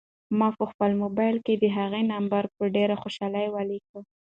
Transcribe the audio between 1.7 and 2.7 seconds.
هغې نمبر په